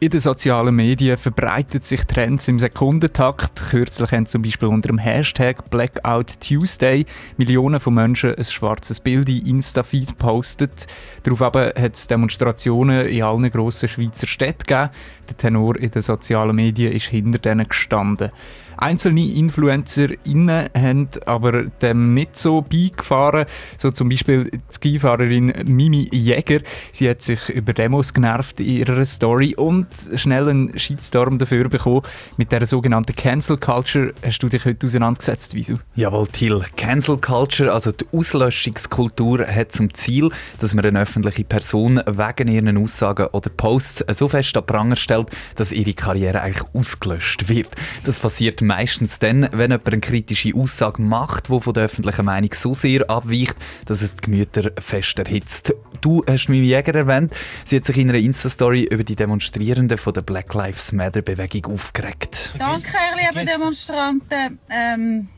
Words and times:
In 0.00 0.10
den 0.10 0.20
sozialen 0.20 0.76
Medien 0.76 1.16
verbreitet 1.16 1.84
sich 1.84 2.04
Trends 2.04 2.46
im 2.46 2.60
Sekundentakt. 2.60 3.70
Kürzlich 3.70 4.12
haben 4.12 4.26
zum 4.26 4.42
Beispiel 4.42 4.68
unter 4.68 4.86
dem 4.86 4.98
Hashtag 4.98 5.68
Blackout 5.70 6.38
Tuesday 6.38 7.04
Millionen 7.36 7.80
von 7.80 7.94
Menschen 7.94 8.32
ein 8.32 8.44
schwarzes 8.44 9.00
Bild 9.00 9.28
in 9.28 9.44
Insta-Feed 9.44 10.10
gepostet. 10.10 10.86
Darauf 11.24 11.40
hat 11.52 11.94
es 11.96 12.06
Demonstrationen 12.06 13.08
in 13.08 13.24
allen 13.24 13.50
grossen 13.50 13.88
Schweizer 13.88 14.28
Städten 14.28 14.68
gegeben. 14.68 14.90
Der 15.30 15.36
Tenor 15.36 15.76
in 15.76 15.90
den 15.90 16.02
sozialen 16.02 16.54
Medien 16.54 16.92
ist 16.92 17.06
hinter 17.06 17.40
denen 17.40 17.66
gestanden. 17.66 18.30
Einzelne 18.78 19.32
InfluencerInnen 19.32 20.68
haben 20.74 21.08
aber 21.26 21.64
dem 21.64 22.14
nicht 22.14 22.38
so 22.38 22.62
beigefahren. 22.62 23.46
So 23.76 23.90
zum 23.90 24.08
Beispiel 24.08 24.50
die 24.50 24.60
Skifahrerin 24.70 25.52
Mimi 25.66 26.08
Jäger. 26.12 26.60
Sie 26.92 27.08
hat 27.08 27.22
sich 27.22 27.48
über 27.50 27.72
Demos 27.72 28.14
genervt 28.14 28.60
in 28.60 28.68
ihrer 28.68 29.04
Story 29.04 29.54
und 29.56 29.88
schnell 30.14 30.48
einen 30.48 30.78
Shitstorm 30.78 31.38
dafür 31.38 31.68
bekommen. 31.68 32.02
Mit 32.36 32.52
der 32.52 32.66
sogenannten 32.66 33.14
Cancel 33.14 33.58
Culture 33.58 34.14
hast 34.24 34.38
du 34.42 34.48
dich 34.48 34.64
heute 34.64 34.86
auseinandergesetzt, 34.86 35.54
Wieso? 35.54 35.74
Jawohl, 35.96 36.28
Till. 36.28 36.64
Cancel 36.76 37.18
Culture, 37.18 37.72
also 37.72 37.90
die 37.90 38.06
Auslöschungskultur, 38.12 39.46
hat 39.46 39.72
zum 39.72 39.92
Ziel, 39.92 40.30
dass 40.60 40.72
man 40.72 40.84
eine 40.84 41.00
öffentliche 41.00 41.42
Person 41.42 42.00
wegen 42.06 42.48
ihren 42.48 42.78
Aussagen 42.78 43.26
oder 43.32 43.50
Posts 43.50 44.04
so 44.12 44.28
fest 44.28 44.56
an 44.56 44.64
Pranger 44.64 44.96
stellt, 44.96 45.30
dass 45.56 45.72
ihre 45.72 45.94
Karriere 45.94 46.42
eigentlich 46.42 46.64
ausgelöscht 46.74 47.48
wird. 47.48 47.68
Das 48.04 48.20
passiert 48.20 48.62
meistens 48.68 49.18
dann, 49.18 49.48
wenn 49.52 49.72
jemand 49.72 49.86
eine 49.88 50.00
kritische 50.00 50.54
Aussage 50.54 51.02
macht, 51.02 51.48
die 51.48 51.60
von 51.60 51.72
der 51.72 51.84
öffentlichen 51.84 52.24
Meinung 52.24 52.50
so 52.54 52.74
sehr 52.74 53.08
abweicht, 53.10 53.56
dass 53.86 54.02
es 54.02 54.14
die 54.14 54.20
Gemüter 54.22 54.70
fest 54.78 55.18
erhitzt. 55.18 55.74
Du 56.00 56.22
hast 56.28 56.48
Mimi 56.48 56.66
Jäger 56.66 56.94
erwähnt. 56.94 57.32
Sie 57.64 57.76
hat 57.76 57.84
sich 57.84 57.98
in 57.98 58.10
einer 58.10 58.18
Insta-Story 58.18 58.84
über 58.84 59.02
die 59.02 59.16
Demonstrierenden 59.16 59.98
von 59.98 60.12
der 60.12 60.20
Black 60.20 60.54
Lives 60.54 60.92
Matter-Bewegung 60.92 61.72
aufgeregt. 61.74 62.52
Danke, 62.58 62.92
ihr 63.20 63.32
lieben 63.32 63.46
Demonstranten. 63.46 64.58
Ähm, 64.70 65.28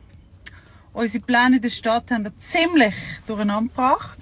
unsere 0.92 1.24
Pläne 1.24 1.56
in 1.56 1.62
der 1.62 1.70
Stadt 1.70 2.10
haben 2.10 2.24
wir 2.24 2.36
ziemlich 2.36 2.94
durcheinander 3.26 3.70
gebracht. 3.70 4.18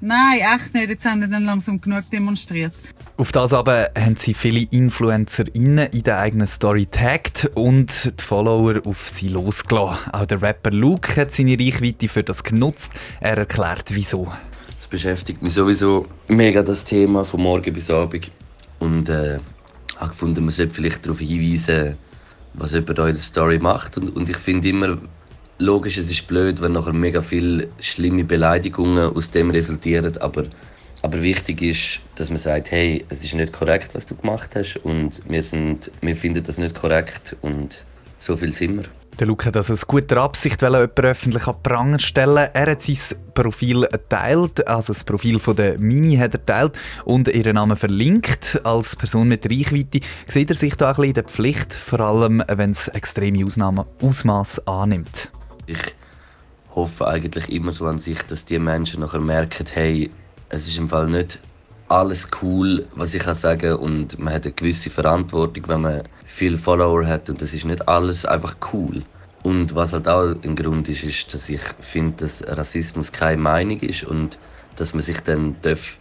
Nein, 0.00 0.40
echt 0.40 0.74
nicht. 0.74 0.88
Jetzt 0.88 1.04
haben 1.04 1.20
wir 1.20 1.28
dann 1.28 1.44
langsam 1.44 1.80
genug 1.80 2.08
demonstriert. 2.10 2.72
Auf 3.16 3.32
das 3.32 3.52
aber 3.52 3.90
haben 3.98 4.16
sie 4.16 4.32
viele 4.32 4.66
InfluencerInnen 4.70 5.90
in 5.90 6.02
der 6.02 6.20
eigenen 6.20 6.46
Story 6.46 6.86
tagged 6.86 7.50
und 7.54 8.18
die 8.18 8.24
Follower 8.24 8.80
auf 8.86 9.10
sie 9.10 9.28
losgelassen. 9.28 9.98
Auch 10.12 10.24
der 10.24 10.40
Rapper 10.40 10.70
Luke 10.70 11.20
hat 11.20 11.30
seine 11.30 11.58
Reichweite 11.58 12.08
für 12.08 12.22
das 12.22 12.42
genutzt. 12.42 12.92
Er 13.20 13.36
erklärt, 13.36 13.94
wieso. 13.94 14.32
Es 14.78 14.88
beschäftigt 14.88 15.42
mich 15.42 15.52
sowieso 15.52 16.06
mega 16.28 16.62
das 16.62 16.82
Thema 16.82 17.22
von 17.24 17.42
morgen 17.42 17.74
bis 17.74 17.90
abend. 17.90 18.30
Und 18.78 19.10
äh, 19.10 19.38
habe 19.98 20.10
gefunden, 20.10 20.44
man 20.44 20.50
sollte 20.50 20.74
vielleicht 20.74 21.04
darauf 21.04 21.18
hinweisen, 21.18 21.96
was 22.54 22.72
jemand 22.72 22.98
da 22.98 23.06
in 23.06 23.14
der 23.14 23.22
Story 23.22 23.58
macht. 23.58 23.98
Und, 23.98 24.16
und 24.16 24.30
ich 24.30 24.38
finde 24.38 24.70
immer, 24.70 24.96
logisch, 25.60 25.96
es 25.96 26.10
ist 26.10 26.26
blöd, 26.26 26.60
wenn 26.60 26.72
nachher 26.72 26.92
mega 26.92 27.20
viele 27.20 27.68
schlimme 27.80 28.24
Beleidigungen 28.24 29.14
aus 29.14 29.30
dem 29.30 29.50
resultieren, 29.50 30.16
aber 30.18 30.44
aber 31.02 31.22
wichtig 31.22 31.62
ist, 31.62 32.00
dass 32.16 32.28
man 32.28 32.38
sagt, 32.38 32.70
hey, 32.70 33.04
es 33.08 33.24
ist 33.24 33.34
nicht 33.34 33.52
korrekt, 33.52 33.94
was 33.94 34.06
du 34.06 34.14
gemacht 34.14 34.50
hast 34.54 34.76
und 34.84 35.22
wir, 35.26 35.42
sind, 35.42 35.90
wir 36.02 36.16
finden 36.16 36.42
das 36.42 36.58
nicht 36.58 36.74
korrekt 36.74 37.36
und 37.40 37.84
so 38.18 38.36
viel 38.36 38.52
sind 38.52 38.76
wir. 38.76 38.84
Der 39.18 39.26
Luke 39.26 39.46
hat 39.46 39.56
also 39.56 39.72
aus 39.72 39.86
guter 39.86 40.18
Absicht 40.18 40.62
jemanden 40.62 41.04
öffentlich 41.04 41.46
an 41.46 41.56
Pranger 41.62 41.98
stellen. 41.98 42.48
Er 42.54 42.70
hat 42.70 42.80
sein 42.80 42.96
Profil 43.34 43.86
geteilt, 43.90 44.66
also 44.66 44.92
das 44.92 45.04
Profil 45.04 45.38
von 45.38 45.56
der 45.56 45.78
Mini 45.78 46.16
hat 46.16 46.34
er 46.34 46.38
geteilt 46.38 46.78
und 47.04 47.28
ihren 47.28 47.54
Namen 47.54 47.76
verlinkt. 47.76 48.60
Als 48.64 48.96
Person 48.96 49.28
mit 49.28 49.44
Reichweite 49.44 50.00
sieht 50.26 50.50
er 50.50 50.56
sich 50.56 50.74
da 50.76 50.90
ein 50.90 50.96
bisschen 50.96 51.08
in 51.08 51.14
der 51.14 51.24
Pflicht, 51.24 51.74
vor 51.74 52.00
allem 52.00 52.42
wenn 52.48 52.70
es 52.70 52.88
extreme 52.88 53.44
Ausnahmen, 53.44 53.84
Ausmaß 54.00 54.66
annimmt. 54.66 55.30
Ich 55.70 55.94
hoffe 56.74 57.06
eigentlich 57.06 57.48
immer 57.52 57.72
so 57.72 57.86
an 57.86 57.98
sich, 57.98 58.20
dass 58.22 58.44
die 58.44 58.58
Menschen 58.58 59.00
nachher 59.00 59.20
merken, 59.20 59.66
hey, 59.72 60.10
es 60.48 60.66
ist 60.66 60.78
im 60.78 60.88
Fall 60.88 61.08
nicht 61.08 61.38
alles 61.86 62.28
cool, 62.42 62.86
was 62.94 63.14
ich 63.14 63.22
kann 63.22 63.34
sagen 63.34 63.74
und 63.76 64.18
man 64.18 64.34
hat 64.34 64.46
eine 64.46 64.54
gewisse 64.54 64.90
Verantwortung, 64.90 65.68
wenn 65.68 65.80
man 65.82 66.02
viele 66.24 66.58
Follower 66.58 67.06
hat 67.06 67.30
und 67.30 67.40
das 67.40 67.54
ist 67.54 67.64
nicht 67.64 67.88
alles 67.88 68.24
einfach 68.24 68.56
cool. 68.72 69.02
Und 69.44 69.74
was 69.74 69.92
halt 69.92 70.08
auch 70.08 70.34
ein 70.42 70.56
Grund 70.56 70.88
ist, 70.88 71.04
ist, 71.04 71.32
dass 71.32 71.48
ich 71.48 71.62
finde, 71.80 72.24
dass 72.24 72.44
Rassismus 72.46 73.12
keine 73.12 73.40
Meinung 73.40 73.78
ist 73.80 74.04
und 74.04 74.38
dass 74.74 74.92
man 74.92 75.02
sich 75.02 75.20
dann 75.20 75.56
darf 75.62 75.98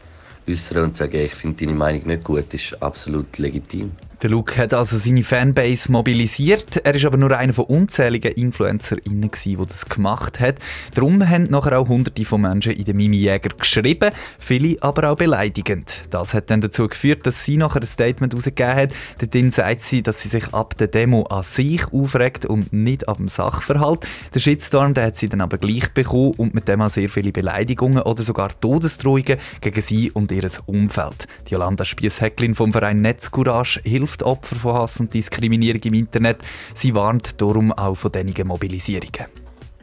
äußern 0.47 0.85
und 0.85 0.95
sagen, 0.95 1.15
ich 1.15 1.33
finde 1.35 1.63
deine 1.63 1.77
Meinung 1.77 2.07
nicht 2.07 2.23
gut, 2.23 2.53
ist 2.53 2.81
absolut 2.81 3.37
legitim. 3.37 3.91
Der 4.21 4.29
Luke 4.29 4.57
hat 4.57 4.73
also 4.73 4.97
seine 4.97 5.23
Fanbase 5.23 5.89
mobilisiert. 5.89 6.81
Er 6.83 6.93
ist 6.93 7.05
aber 7.05 7.15
nur 7.15 7.37
einer 7.37 7.53
von 7.53 7.63
unzähligen 7.65 8.33
InfluencerInnen, 8.33 9.31
die 9.45 9.55
das 9.55 9.85
gemacht 9.85 10.41
hat. 10.41 10.55
Darum 10.93 11.25
haben 11.29 11.45
nachher 11.49 11.79
auch 11.79 11.87
hunderte 11.87 12.25
von 12.25 12.41
Menschen 12.41 12.73
in 12.73 12.83
den 12.83 12.97
Mimi 12.97 13.15
Jäger 13.15 13.55
geschrieben, 13.57 14.11
viele 14.37 14.75
aber 14.81 15.11
auch 15.11 15.15
beleidigend. 15.15 16.01
Das 16.09 16.33
hat 16.33 16.49
dann 16.49 16.59
dazu 16.59 16.89
geführt, 16.89 17.25
dass 17.25 17.45
sie 17.45 17.55
nachher 17.55 17.79
ein 17.79 17.85
Statement 17.85 18.33
herausgegeben 18.33 18.75
hat. 18.75 18.93
Darin 19.19 19.51
sagt 19.51 19.83
sie, 19.83 20.01
dass 20.01 20.21
sie 20.21 20.27
sich 20.27 20.53
ab 20.53 20.77
der 20.77 20.87
Demo 20.87 21.23
an 21.23 21.43
sich 21.43 21.85
aufregt 21.93 22.45
und 22.45 22.73
nicht 22.73 23.07
ab 23.07 23.17
dem 23.17 23.29
Sachverhalt. 23.29 24.05
Der 24.33 24.41
Shitstorm 24.41 24.93
den 24.93 25.05
hat 25.05 25.15
sie 25.15 25.29
dann 25.29 25.39
aber 25.39 25.57
gleich 25.57 25.93
bekommen 25.93 26.33
und 26.35 26.53
mit 26.53 26.67
dem 26.67 26.81
auch 26.81 26.89
sehr 26.89 27.09
viele 27.09 27.31
Beleidigungen 27.31 28.03
oder 28.03 28.23
sogar 28.23 28.49
Todesdrohungen 28.59 29.37
gegen 29.61 29.81
sie 29.81 30.11
und 30.11 30.29
ihr 30.33 30.45
Umfeld. 30.65 31.27
Die 31.47 31.53
Jolanda 31.53 31.85
Spiess-Hecklin 31.85 32.53
vom 32.53 32.73
Verein 32.73 32.97
Netzcourage 32.97 33.79
hilft 33.85 34.08
hilft 34.09 34.23
Opfer 34.23 34.55
von 34.55 34.73
Hass 34.73 34.99
und 34.99 35.13
Diskriminierung 35.13 35.81
im 35.83 35.93
Internet. 35.93 36.37
Sie 36.73 36.95
warnt 36.95 37.39
darum 37.41 37.71
auch 37.71 37.95
von 37.95 38.11
diesen 38.11 38.47
Mobilisierungen. 38.47 39.27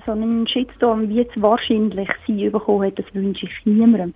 So 0.04 0.12
einen 0.12 0.47
Shitstorm, 0.47 1.09
wie 1.09 1.20
es 1.20 1.42
wahrscheinlich 1.42 2.09
sie 2.26 2.48
bekommen 2.48 2.87
hat, 2.87 2.98
das 2.98 3.06
wünsche 3.12 3.47
ich 3.47 3.53
niemandem. 3.64 4.14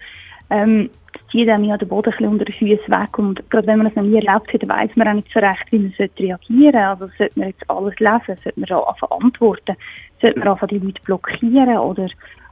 Ähm, 0.50 0.90
zieht 1.30 1.48
einem 1.48 1.64
ja 1.64 1.76
den 1.76 1.88
Boden 1.88 2.12
unter 2.26 2.44
den 2.44 2.54
Füßen 2.54 2.88
weg 2.88 3.18
und 3.18 3.48
gerade 3.50 3.66
wenn 3.68 3.78
man 3.78 3.86
es 3.86 3.94
noch 3.94 4.02
nie 4.02 4.16
erlebt 4.16 4.52
hat, 4.52 4.68
weiß 4.68 4.96
man 4.96 5.08
auch 5.08 5.14
nicht 5.14 5.32
so 5.32 5.38
recht, 5.38 5.64
wie 5.70 5.78
man 5.78 5.94
reagieren 6.18 6.72
sollte. 6.72 6.86
Also 6.86 7.08
sollte 7.18 7.38
man 7.38 7.48
jetzt 7.48 7.70
alles 7.70 7.98
lesen, 8.00 8.42
sollte 8.42 8.60
man 8.60 8.70
auch 8.72 9.20
antworten, 9.20 9.76
sollte 10.20 10.38
man 10.38 10.48
einfach 10.48 10.68
die 10.68 10.78
Leute 10.78 11.02
blockieren 11.04 11.78
oder 11.78 12.08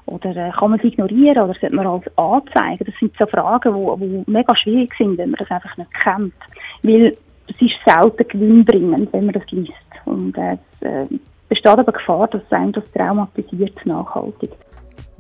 oder 0.07 0.31
äh, 0.31 0.51
kann 0.51 0.71
man 0.71 0.79
es 0.79 0.85
ignorieren 0.85 1.39
oder 1.39 1.55
sollte 1.61 1.77
man 1.77 1.87
als 1.87 2.05
anzeigen? 2.17 2.85
Das 2.87 2.95
sind 2.99 3.15
so 3.19 3.27
Fragen, 3.27 3.75
die 4.01 4.31
mega 4.31 4.57
schwierig 4.57 4.95
sind, 4.97 5.19
wenn 5.19 5.31
man 5.31 5.39
das 5.39 5.51
einfach 5.51 5.77
nicht 5.77 5.93
kennt. 6.03 6.35
Weil 6.83 7.17
es 7.61 7.67
ist 7.67 7.75
selten 7.85 8.29
gewinnbringend, 8.29 9.13
wenn 9.13 9.27
man 9.27 9.35
das 9.35 9.51
liest. 9.51 9.73
Und 10.05 10.37
äh, 10.39 10.57
es 10.81 10.87
äh, 10.87 11.07
besteht 11.49 11.67
aber 11.67 11.93
Gefahr, 11.93 12.29
dass 12.29 12.43
es 12.43 12.53
einem 12.53 12.73
das 12.73 12.91
traumatisiert 12.93 13.85
nachhaltig. 13.85 14.51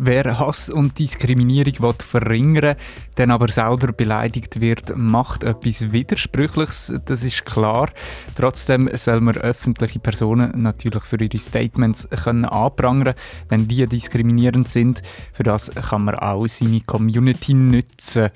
Wer 0.00 0.38
Hass 0.38 0.70
und 0.70 0.96
Diskriminierung 1.00 1.92
verringern 1.98 2.76
will, 2.76 2.76
dann 3.16 3.32
aber 3.32 3.48
selber 3.48 3.92
beleidigt 3.92 4.60
wird, 4.60 4.96
macht 4.96 5.42
etwas 5.42 5.92
Widersprüchliches, 5.92 7.00
das 7.04 7.24
ist 7.24 7.44
klar. 7.44 7.90
Trotzdem 8.36 8.88
soll 8.94 9.20
man 9.20 9.36
öffentliche 9.36 9.98
Personen 9.98 10.62
natürlich 10.62 11.02
für 11.02 11.20
ihre 11.20 11.38
Statements 11.38 12.08
können 12.10 12.44
anprangern 12.44 13.14
wenn 13.48 13.66
die 13.66 13.88
diskriminierend 13.88 14.70
sind. 14.70 15.02
Für 15.32 15.42
das 15.42 15.68
kann 15.70 16.04
man 16.04 16.14
auch 16.14 16.46
seine 16.46 16.80
Community 16.82 17.54
nutzen. 17.54 18.30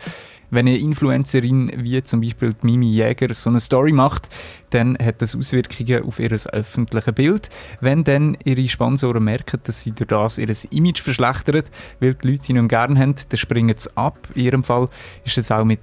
Wenn 0.53 0.69
eine 0.69 0.77
Influencerin 0.77 1.73
wie 1.79 2.03
zum 2.03 2.21
Beispiel 2.21 2.53
Mimi 2.61 2.91
Jäger 2.91 3.33
so 3.33 3.49
eine 3.49 3.59
Story 3.59 3.93
macht, 3.93 4.29
dann 4.69 4.99
hat 5.03 5.23
das 5.23 5.35
Auswirkungen 5.35 6.05
auf 6.05 6.19
ihr 6.19 6.31
öffentliches 6.31 7.15
Bild. 7.15 7.49
Wenn 7.81 8.05
dann 8.05 8.37
ihre 8.45 8.69
Sponsoren 8.69 9.25
merken, 9.25 9.61
dass 9.65 9.83
sie 9.83 9.93
durch 9.93 10.09
das 10.09 10.37
ihr 10.37 10.55
Image 10.71 11.01
verschlechtern, 11.01 11.63
weil 12.01 12.15
die 12.17 12.29
Leute 12.29 12.43
sie 12.43 12.53
nicht 12.53 12.69
gerne 12.69 13.01
haben, 13.01 13.15
dann 13.31 13.39
springen 13.39 13.75
sie 13.79 13.89
ab. 13.97 14.29
In 14.35 14.45
ihrem 14.45 14.63
Fall 14.63 14.91
ist 15.25 15.39
es 15.39 15.51
auch 15.51 15.65
mit 15.65 15.81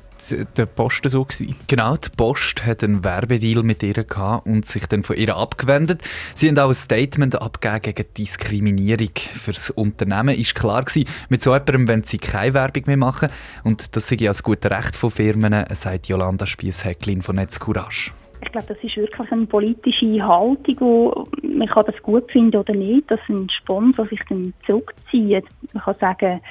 der 0.58 0.66
Post 0.66 1.10
so 1.10 1.24
gewesen. 1.24 1.56
Genau, 1.68 1.96
die 1.96 2.10
Post 2.16 2.66
hat 2.66 2.84
einen 2.84 3.04
Werbedeal 3.04 3.64
mit 3.64 3.84
ihr 3.84 4.04
gehabt 4.04 4.46
und 4.46 4.66
sich 4.66 4.86
dann 4.88 5.04
von 5.04 5.16
ihr 5.16 5.36
abgewendet. 5.36 6.02
Sie 6.36 6.48
haben 6.48 6.58
auch 6.60 6.70
ein 6.70 6.76
Statement 6.76 7.42
abgegeben 7.42 7.96
gegen 7.96 8.14
Diskriminierung. 8.18 9.12
Für 9.16 9.52
das 9.52 9.70
Unternehmen 9.72 10.36
ist 10.36 10.56
klar 10.56 10.84
gewesen, 10.84 11.08
mit 11.30 11.42
so 11.42 11.54
jemandem 11.54 11.88
wollen 11.88 12.04
sie 12.04 12.18
keine 12.18 12.54
Werbung 12.54 12.84
mehr 12.86 12.98
machen 12.98 13.30
und 13.64 13.96
das 13.96 14.08
sei 14.08 14.18
ja 14.20 14.30
das 14.30 14.44
gute 14.44 14.70
Recht 14.72 14.96
von 14.96 15.12
Firmen, 15.12 15.66
sagt 15.74 16.08
Jolanda 16.08 16.46
Spiess-Häcklin 16.46 17.22
von 17.22 17.36
Netzcourage. 17.36 18.12
Ich 18.42 18.52
glaube, 18.52 18.68
das 18.68 18.78
ist 18.82 18.96
wirklich 18.96 19.32
eine 19.32 19.46
politische 19.46 20.26
Haltung, 20.26 20.76
wo 20.80 21.28
man 21.44 21.68
kann 21.68 21.86
das 21.86 22.02
gut 22.02 22.32
finden 22.32 22.58
oder 22.58 22.74
nicht, 22.74 23.12
dass 23.12 23.20
ein 23.28 23.50
Sponsor 23.50 24.08
sich 24.08 24.22
dann 24.30 24.54
zurückzieht. 24.66 25.46
Man 25.74 25.84
kann 25.84 25.96
sagen, 26.00 26.42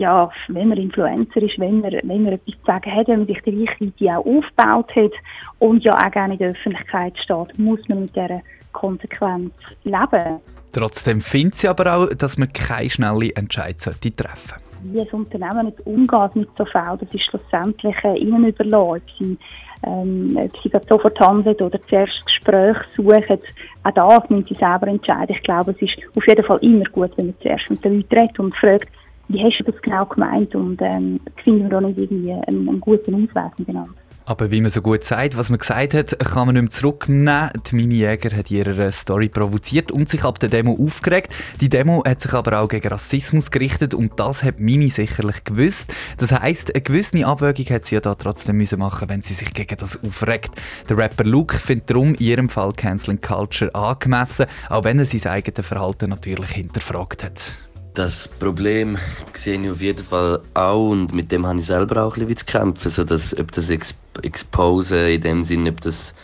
ja, 0.00 0.30
wenn 0.48 0.68
man 0.68 0.78
Influencer 0.78 1.42
ist, 1.42 1.58
wenn 1.58 1.80
man, 1.80 1.92
wenn 1.92 2.22
man 2.22 2.32
etwas 2.32 2.54
zu 2.54 2.64
sagen 2.66 2.94
hat, 2.94 3.08
wenn 3.08 3.18
man 3.18 3.28
sich 3.28 3.40
die 3.42 3.66
Reichweite 3.66 4.18
auch 4.18 4.26
aufgebaut 4.26 4.96
hat 4.96 5.12
und 5.58 5.84
ja 5.84 5.92
auch 5.92 6.10
gerne 6.10 6.32
in 6.34 6.38
der 6.38 6.50
Öffentlichkeit 6.50 7.16
steht, 7.18 7.58
muss 7.58 7.86
man 7.88 8.02
mit 8.02 8.16
dieser 8.16 8.40
Konsequenz 8.72 9.52
leben. 9.84 10.40
Trotzdem 10.72 11.20
findet 11.20 11.56
sie 11.56 11.68
aber 11.68 11.94
auch, 11.94 12.08
dass 12.14 12.38
man 12.38 12.52
keine 12.52 12.88
schnelle 12.88 13.34
Entscheidung 13.34 13.96
treffen 14.16 14.54
sollte. 14.60 14.70
wie 14.84 15.00
ein 15.00 15.08
Unternehmen 15.08 15.66
nicht 15.66 15.86
umgeht 15.86 16.36
mit 16.36 16.48
so 16.56 16.64
Fällen, 16.64 16.98
das 16.98 17.14
ist 17.14 17.24
schlussendlich 17.28 17.96
äh, 18.04 18.18
ihnen 18.18 18.46
überlassen, 18.46 18.96
ob 18.96 19.02
sie, 19.18 19.38
ähm, 19.86 20.38
ob 20.38 20.56
sie 20.62 20.70
sofort 20.88 21.20
handeln 21.20 21.56
oder 21.56 21.80
zuerst 21.88 22.24
Gespräch 22.24 22.76
suchen. 22.96 23.38
Auch 23.82 23.90
das 23.90 24.30
müssen 24.30 24.46
sie 24.48 24.54
selber 24.54 24.86
entscheiden. 24.86 25.36
Ich 25.36 25.42
glaube, 25.42 25.72
es 25.72 25.82
ist 25.82 25.96
auf 26.16 26.26
jeden 26.26 26.44
Fall 26.44 26.58
immer 26.62 26.84
gut, 26.84 27.10
wenn 27.16 27.26
man 27.26 27.34
zuerst 27.42 27.68
mit 27.68 27.84
den 27.84 27.96
Leuten 27.96 28.14
redet 28.14 28.38
und 28.38 28.56
fragt, 28.56 28.88
wie 29.30 29.42
hast 29.42 29.58
du 29.58 29.64
das 29.70 29.80
genau 29.82 30.04
gemeint 30.06 30.54
und 30.54 30.80
ähm, 30.82 31.20
finden 31.44 31.62
wir 31.62 31.70
da 31.70 31.80
nicht 31.80 31.98
irgendwie 31.98 32.32
einen, 32.32 32.68
einen 32.68 32.80
guten 32.80 33.14
Ausweg 33.14 33.58
miteinander. 33.58 33.94
Aber 34.26 34.52
wie 34.52 34.60
man 34.60 34.70
so 34.70 34.80
gut 34.80 35.02
sagt, 35.02 35.36
was 35.36 35.50
man 35.50 35.58
gesagt 35.58 35.92
hat, 35.92 36.16
kann 36.20 36.46
man 36.46 36.54
nicht 36.54 36.62
mehr 36.62 36.70
zurücknehmen. 36.70 37.50
Die 37.68 37.74
Mimi 37.74 37.94
Jäger 37.96 38.36
hat 38.36 38.48
ihre 38.48 38.92
Story 38.92 39.28
provoziert 39.28 39.90
und 39.90 40.08
sich 40.08 40.22
ab 40.22 40.38
der 40.38 40.48
Demo 40.48 40.78
aufgeregt. 40.80 41.32
Die 41.60 41.68
Demo 41.68 42.04
hat 42.06 42.20
sich 42.20 42.32
aber 42.32 42.60
auch 42.60 42.68
gegen 42.68 42.86
Rassismus 42.86 43.50
gerichtet 43.50 43.92
und 43.92 44.20
das 44.20 44.44
hat 44.44 44.60
Mimi 44.60 44.90
sicherlich 44.90 45.42
gewusst. 45.42 45.92
Das 46.18 46.30
heisst, 46.30 46.72
eine 46.72 46.82
gewisse 46.82 47.26
Abwägung 47.26 47.74
hat 47.74 47.86
sie 47.86 47.96
ja 47.96 48.00
da 48.00 48.14
trotzdem 48.14 48.58
müssen 48.58 48.78
machen, 48.78 49.08
wenn 49.08 49.22
sie 49.22 49.34
sich 49.34 49.52
gegen 49.52 49.76
das 49.76 50.00
aufregt. 50.00 50.52
Der 50.88 50.96
Rapper 50.96 51.24
Luke 51.24 51.56
findet 51.56 51.90
darum 51.90 52.14
in 52.14 52.20
ihrem 52.20 52.48
Fall 52.48 52.72
Canceling 52.72 53.20
Culture 53.20 53.74
angemessen, 53.74 54.46
auch 54.68 54.84
wenn 54.84 55.00
er 55.00 55.06
sein 55.06 55.32
eigenes 55.32 55.66
Verhalten 55.66 56.10
natürlich 56.10 56.50
hinterfragt 56.50 57.24
hat. 57.24 57.52
Das 57.94 58.28
Problem 58.28 58.96
sehe 59.32 59.60
ich 59.60 59.68
auf 59.68 59.80
jeden 59.80 60.04
Fall 60.04 60.40
auch 60.54 60.90
und 60.90 61.12
mit 61.12 61.32
dem 61.32 61.44
habe 61.44 61.58
ich 61.58 61.66
selber 61.66 62.04
auch 62.04 62.16
ein 62.16 62.26
bisschen 62.26 62.46
zu 62.46 62.58
kämpfen, 62.58 62.88
so 62.88 63.02
dass, 63.02 63.36
ob 63.36 63.50
das 63.50 63.68
Ex 63.68 63.94
Exposen 64.22 65.08
in 65.08 65.20
dem 65.20 65.42
Sinne, 65.42 65.70
ob 65.70 65.80
das 65.80 66.14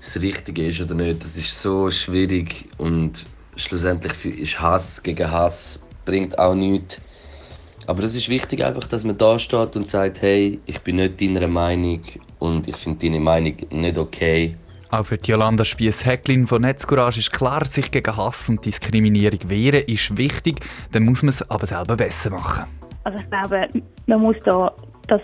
das 0.00 0.20
Richtige 0.20 0.66
ist 0.66 0.80
oder 0.80 0.94
nicht, 0.94 1.22
das 1.22 1.36
ist 1.36 1.60
so 1.60 1.90
schwierig 1.90 2.68
und 2.78 3.26
schlussendlich 3.54 4.24
ist 4.24 4.60
Hass 4.60 5.00
gegen 5.02 5.30
Hass 5.30 5.80
bringt 6.04 6.36
auch 6.38 6.54
nichts. 6.54 6.98
Aber 7.86 8.02
es 8.02 8.16
ist 8.16 8.28
wichtig 8.28 8.64
einfach, 8.64 8.86
dass 8.86 9.04
man 9.04 9.16
da 9.16 9.38
steht 9.38 9.76
und 9.76 9.86
sagt, 9.86 10.22
hey, 10.22 10.58
ich 10.66 10.80
bin 10.80 10.96
nicht 10.96 11.20
deiner 11.20 11.46
Meinung 11.46 12.00
und 12.40 12.66
ich 12.68 12.76
finde 12.76 13.06
deine 13.06 13.20
Meinung 13.20 13.54
nicht 13.70 13.96
okay 13.96 14.56
auch 14.90 15.04
für 15.04 15.16
Jolanda 15.16 15.64
Spiess-Häcklin 15.64 16.46
von 16.46 16.62
Netzcourage 16.62 17.20
ist 17.20 17.32
klar, 17.32 17.64
sich 17.64 17.90
gegen 17.90 18.16
Hass 18.16 18.48
und 18.48 18.64
Diskriminierung 18.64 19.48
wehren 19.48 19.84
ist 19.86 20.16
wichtig, 20.16 20.60
dann 20.92 21.04
muss 21.04 21.22
man 21.22 21.30
es 21.30 21.48
aber 21.48 21.66
selber 21.66 21.96
besser 21.96 22.30
machen. 22.30 22.64
Also 23.04 23.18
ich 23.18 23.30
glaube, 23.30 23.68
man 24.06 24.20
muss 24.20 24.36
da 24.44 24.72
das 25.08 25.20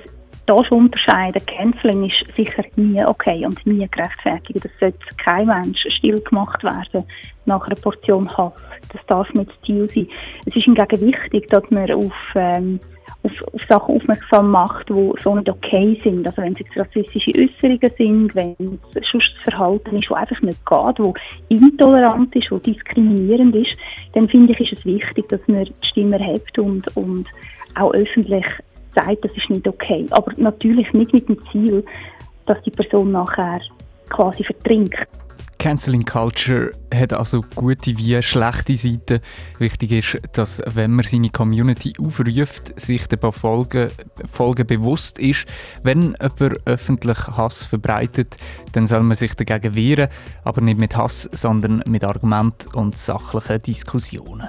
da 0.47 0.65
schon 0.65 0.87
unterscheiden. 0.87 1.43
Canceling 1.47 2.05
ist 2.05 2.37
sicher 2.37 2.65
nie 2.77 3.05
okay 3.05 3.45
und 3.45 3.65
nie 3.67 3.87
gerechtfertigt. 3.89 4.65
Das 4.65 4.73
sollte 4.81 4.99
kein 5.23 5.47
Mensch 5.47 5.81
still 5.89 6.21
gemacht 6.21 6.63
werden 6.63 7.05
nach 7.45 7.67
einer 7.67 7.77
Portion 7.77 8.29
Hass. 8.37 8.53
Das 8.93 9.05
darf 9.07 9.29
nicht 9.35 9.51
das 9.51 9.61
Ziel 9.63 9.91
sein. 9.93 10.09
Es 10.47 10.55
ist 10.55 10.65
hingegen 10.65 11.01
wichtig, 11.01 11.49
dass 11.49 11.65
man 11.71 11.91
auf 11.91 12.15
ähm, 12.37 12.81
auf, 13.23 13.33
auf 13.53 13.61
Sachen 13.69 13.97
aufmerksam 13.97 14.51
macht, 14.51 14.89
die 14.89 15.13
so 15.23 15.35
nicht 15.35 15.51
okay 15.51 15.99
sind. 16.03 16.27
Also 16.27 16.43
wenn 16.43 16.53
es 16.53 16.59
jetzt 16.61 16.77
rassistische 16.77 17.31
Äußerungen 17.31 17.91
sind, 17.97 18.35
wenn 18.35 18.57
es 18.95 19.09
sonst 19.11 19.33
Verhalten 19.45 19.97
ist, 19.97 20.11
das 20.11 20.19
einfach 20.19 20.43
nicht 20.43 20.67
geht, 20.67 20.99
das 20.99 21.13
intolerant 21.49 22.35
ist, 22.35 22.47
das 22.51 22.63
diskriminierend 22.63 23.55
ist, 23.57 23.77
dann 24.15 24.29
finde 24.29 24.53
ich, 24.53 24.73
ist 24.73 24.79
es 24.79 24.85
wichtig, 24.85 25.29
dass 25.29 25.41
man 25.47 25.65
die 25.65 25.87
Stimme 25.87 26.19
hebt 26.19 26.59
und, 26.59 26.97
und 26.97 27.27
auch 27.75 27.93
öffentlich 27.95 28.47
sagt, 28.95 29.25
das 29.25 29.33
ist 29.37 29.51
nicht 29.51 29.67
okay. 29.69 30.07
Aber 30.11 30.33
natürlich 30.37 30.93
nicht 30.93 31.13
mit 31.13 31.29
dem 31.29 31.39
Ziel, 31.51 31.85
dass 32.47 32.63
die 32.63 32.71
Person 32.71 33.13
nachher 33.13 33.61
quasi 34.09 34.45
vertrinkt. 34.45 34.97
Canceling 35.67 36.05
Culture 36.05 36.71
hat 36.95 37.13
also 37.13 37.41
gute 37.57 37.99
wie 37.99 38.23
schlechte 38.23 38.77
Seiten. 38.77 39.19
Wichtig 39.59 39.91
ist, 39.91 40.17
dass 40.31 40.63
wenn 40.65 40.93
man 40.93 41.05
seine 41.05 41.31
Community 41.31 41.93
aufruft, 41.99 42.81
sich 42.81 43.09
der 43.09 43.33
Folgen, 43.33 43.89
Folgen 44.31 44.65
bewusst 44.65 45.19
ist. 45.19 45.47
Wenn 45.83 46.17
jemand 46.23 46.65
öffentlich 46.69 47.19
Hass 47.19 47.65
verbreitet, 47.65 48.37
dann 48.75 48.87
soll 48.87 49.03
man 49.03 49.17
sich 49.17 49.35
dagegen 49.35 49.75
wehren, 49.75 50.09
aber 50.45 50.61
nicht 50.61 50.79
mit 50.79 50.97
Hass, 50.97 51.29
sondern 51.33 51.83
mit 51.89 52.05
Argumenten 52.05 52.73
und 52.73 52.97
sachlichen 52.97 53.61
Diskussionen. 53.61 54.47